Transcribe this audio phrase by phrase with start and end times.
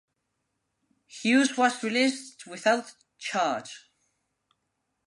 [1.05, 3.91] Hughes was released without charge.